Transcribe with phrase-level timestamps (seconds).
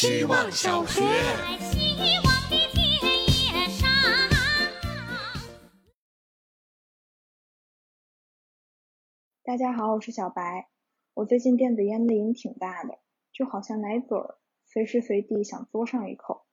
[0.00, 1.02] 希望小学。
[9.42, 10.70] 大家好，我是小白。
[11.12, 12.98] 我最近电子烟的瘾挺大的，
[13.30, 16.46] 就好像奶嘴儿，随时随地想嘬上一口。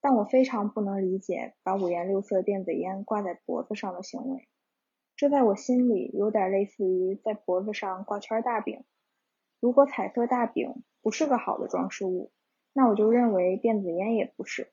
[0.00, 4.46] 但我非常不能理解把五颜六色电子烟挂在脖子上的行为。
[5.16, 8.84] 这在我心里有点类似于在脖子上挂圈大饼。
[9.58, 12.30] 如果彩色大饼不是个好的装饰物，
[12.78, 14.70] 那我就认为电子烟也不是。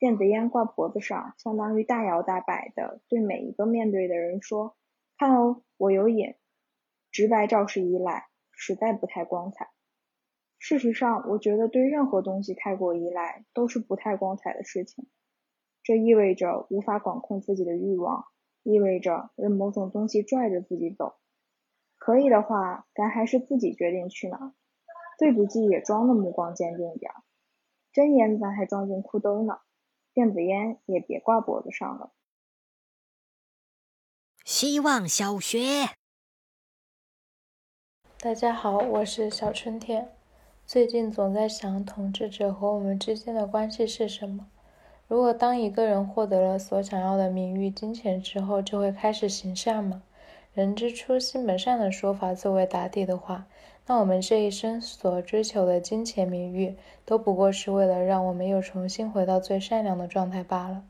[0.00, 4.76] 电子烟挂脖子上，相当于大摇大摆的对每一个面对的人说
[5.16, 6.34] ：“看哦，我有瘾。”
[7.12, 9.70] 直白肇事依赖，实在不太光彩。
[10.58, 15.06] 事实上，我觉得对任何东西太过依赖都是不太光彩的事情。
[15.84, 18.24] 这意味着无法管控自己的欲望，
[18.64, 21.14] 意味着任某种东西拽着自己走。
[21.98, 24.54] 可以的话，咱还是自己决定去哪。
[25.22, 27.12] 最不济也装的目光坚定点。
[27.92, 29.60] 真烟咱还装进裤兜呢，
[30.12, 32.10] 电子烟也别挂脖子上了。
[34.44, 35.90] 希望小学。
[38.18, 40.12] 大家好，我是小春天。
[40.66, 44.48] 最近总在想，统治者和我们之间的关系是什么？
[45.06, 50.02] 如果当一个人获得了所想要的名誉、金钱之后，就会开始行善吗？
[50.52, 53.46] 人之初，性本善的说法作为打底的话，
[53.86, 60.82] 那我们这一生所追求的金钱、名誉，都不过是为了让我们又重新回到最善良的状态罢了。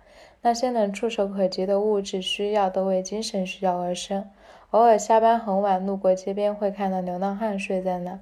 [0.43, 4.29] 那些能触手可及的物质需要，都为精神需要而生。
[4.71, 8.21] 偶尔下班很晚路过街边，会看到流浪汉睡在那，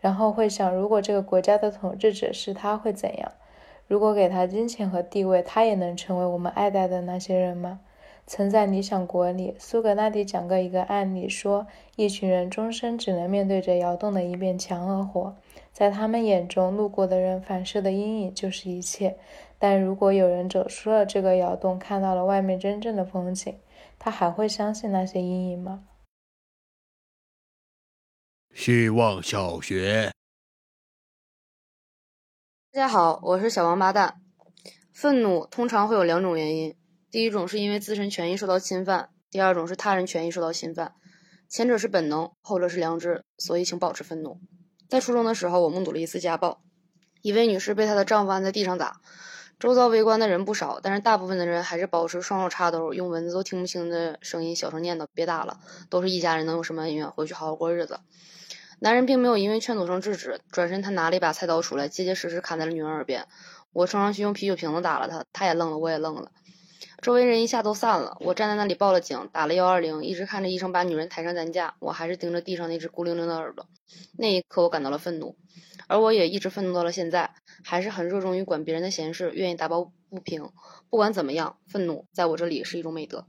[0.00, 3.32] 然后会想，如果这个国家的统治者是他，会怎样？
[3.86, 7.80] 如果给他金钱和地位，他也能成为我们爱戴的那些人吗？
[8.28, 15.34] 曾在《理想国》里，苏格拉底讲过一个案例，说一群人终生只能面对着窑洞的一面墙而活，
[15.72, 19.18] 在他们眼中，路过的人反射的阴影就是一切。
[19.58, 23.58] 但如果有人走出了这个窑洞，看到了外面真正的风景，
[23.98, 25.84] 他还会相信那些阴影吗？
[28.54, 30.12] 希望小学。
[32.72, 34.20] 大家好，我是小王八蛋。
[34.92, 36.76] 愤怒通常会有两种原因，
[37.10, 40.92] 第一种是因为自身权益受到侵犯，第二种是他人权益受到侵犯。
[41.48, 44.38] 前者是本能，后者是良知，所以请保持愤怒。
[44.90, 46.60] 在初中的时候，我目睹了一次家暴，
[47.22, 49.00] 一位女士被她的丈夫按在地上打，
[49.58, 55.58] 周遭围观的人不少，但是大部分的人还是保持双手插兜，用蚊子都听不清的声音小声念叨：“别打了，
[55.88, 57.10] 都是一家人，能有什么恩怨？
[57.10, 58.00] 回去好好过日子。”
[58.80, 63.26] 男人并没有因为劝阻声制止，转身他拿了一把菜刀出来，结结实实砍在了女人耳边。
[63.72, 66.30] 我冲上去用啤酒瓶子打了他，他也愣了，我也愣了。
[67.00, 73.68] 周围人一下都散了，我站在那里报了警，打了幺二零，一直看着医生把女人抬上担架，我还是盯着地上那只孤零零的耳朵。
[74.18, 75.36] 那一刻，我感到了愤怒，
[75.86, 80.50] 而我也一直愤怒到了现在，还是很热衷于管别人的闲事，愿意打抱不平。
[80.90, 83.28] 不管怎么样，愤怒在我这里是一种美德。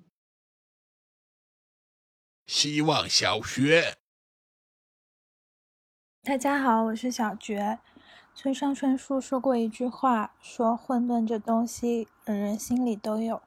[2.48, 3.98] 希望小学。
[6.24, 7.78] 大家好，我是小觉。
[8.34, 13.42] 村上春树说过一句话，说混沌这东西人人心里都有，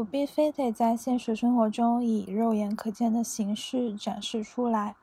[0.00, 4.96] 不必非得在现实生活中以肉眼可见的形式展示出来。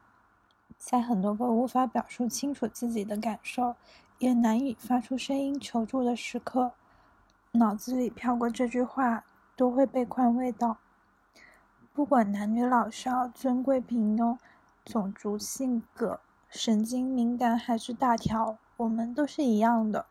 [0.75, 3.75] 在很多个无法表述清楚自己的感受，
[4.17, 6.71] 也难以发出声音求助的时刻，
[7.51, 9.23] 脑子里飘过这句话，
[9.55, 10.77] 都会被宽慰到。
[11.93, 14.35] 不管男女老少、尊贵平庸、
[14.83, 16.21] 种族性格。
[16.49, 20.07] 神经敏感还是大条，我们都是一样的。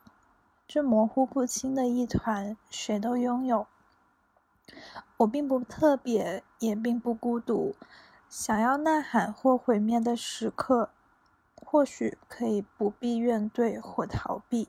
[0.68, 3.66] 这模糊不清的一团，谁都拥有。
[5.18, 7.74] 我并不特别，也并不孤独。
[8.28, 10.90] 想要呐喊或毁灭的时刻，
[11.54, 14.68] 或许可以不必怨怼或逃避。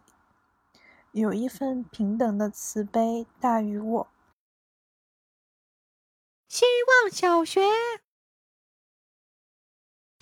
[1.12, 4.08] 有一份平等的慈悲大于我。
[6.48, 7.62] 希望小学。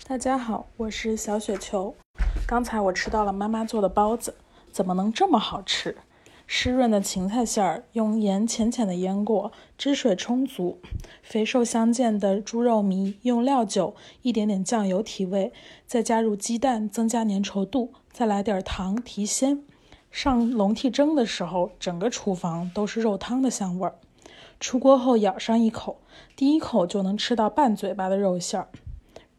[0.06, 1.94] 大家好，我是小雪球。
[2.46, 4.34] 刚才我吃到了妈妈做的包子，
[4.72, 5.98] 怎么能这么好吃？
[6.46, 10.80] 湿润的芹菜馅儿，用盐浅浅的腌过，汁水充足。
[11.22, 15.52] 肥瘦相间的猪肉糜，用料酒、一点点酱油提味，
[15.86, 19.62] 再加入鸡蛋增加粘稠度，再来点糖提鲜。
[20.10, 23.96] 上笼屉蒸的时候，整个厨房都是肉汤的香味儿。
[24.60, 26.00] 出锅后咬上一口，
[26.36, 28.68] 第一口就能吃到半嘴巴的肉馅儿。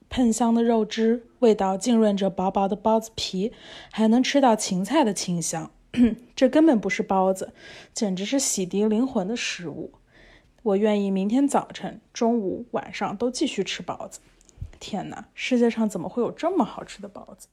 [0.09, 3.51] 喷香的肉汁，味道浸润着薄薄的包子皮，
[3.91, 5.71] 还能吃到芹菜的清香。
[6.35, 7.53] 这根本不是包子，
[7.93, 9.93] 简直是洗涤灵魂的食物。
[10.63, 14.19] 我愿意明天早晨、中午、晚上都继续吃包子。
[14.79, 17.47] 天哪，世界上怎么会有这么好吃的包子？